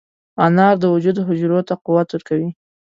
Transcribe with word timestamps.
انار 0.45 0.75
د 0.79 0.83
وجود 0.93 1.17
حجرو 1.27 1.59
ته 1.67 1.73
قوت 1.85 2.07
ورکوي. 2.11 2.49